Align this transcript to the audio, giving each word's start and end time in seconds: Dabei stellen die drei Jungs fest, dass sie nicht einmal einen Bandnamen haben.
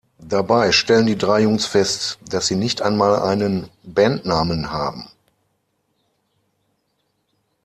Dabei 0.23 0.71
stellen 0.71 1.05
die 1.05 1.15
drei 1.15 1.41
Jungs 1.41 1.67
fest, 1.67 2.17
dass 2.27 2.47
sie 2.47 2.55
nicht 2.55 2.81
einmal 2.81 3.19
einen 3.21 3.69
Bandnamen 3.83 4.71
haben. 4.71 5.07